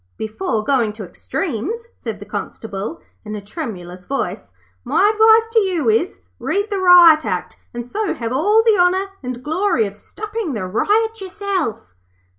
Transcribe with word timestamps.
'Before 0.17 0.63
going 0.63 0.93
to 0.93 1.03
extremes,' 1.05 1.85
said 1.95 2.19
the 2.19 2.25
Constable, 2.25 3.01
in 3.23 3.35
a 3.35 3.39
tremulous 3.39 4.03
voice, 4.05 4.51
'my 4.83 5.11
advice 5.13 5.47
to 5.53 5.59
you 5.59 5.91
is, 5.91 6.21
read 6.39 6.71
the 6.71 6.79
Riot 6.79 7.23
Act, 7.23 7.57
and 7.71 7.85
so 7.85 8.15
have 8.15 8.33
all 8.33 8.63
the 8.63 8.79
honour 8.79 9.05
and 9.21 9.43
glory 9.43 9.85
of 9.85 9.95
stopping 9.95 10.53
the 10.53 10.65
riot 10.65 11.21
yourself.' 11.21 11.93